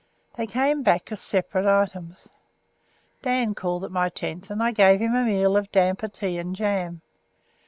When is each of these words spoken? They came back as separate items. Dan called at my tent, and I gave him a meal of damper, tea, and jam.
They 0.35 0.47
came 0.47 0.81
back 0.81 1.11
as 1.11 1.21
separate 1.21 1.67
items. 1.67 2.27
Dan 3.21 3.53
called 3.53 3.83
at 3.83 3.91
my 3.91 4.09
tent, 4.09 4.49
and 4.49 4.63
I 4.63 4.71
gave 4.71 4.99
him 4.99 5.13
a 5.13 5.23
meal 5.23 5.55
of 5.55 5.71
damper, 5.71 6.07
tea, 6.07 6.39
and 6.39 6.55
jam. 6.55 7.03